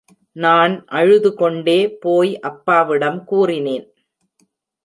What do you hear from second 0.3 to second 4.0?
நான் அழுதுகொண்டே போய் அப்பாவிடம் கூறினேன்.